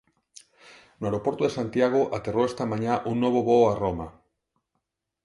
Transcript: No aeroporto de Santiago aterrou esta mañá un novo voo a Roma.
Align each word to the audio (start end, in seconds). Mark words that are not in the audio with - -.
No 1.01 1.05
aeroporto 1.09 1.41
de 1.45 1.51
Santiago 1.57 2.01
aterrou 2.17 2.43
esta 2.47 2.69
mañá 2.71 2.93
un 3.11 3.15
novo 3.23 3.39
voo 3.47 3.65
a 3.71 3.77
Roma. 3.83 4.07